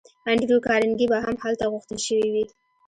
[0.29, 2.45] انډریو کارنګي به هم هلته غوښتل شوی وي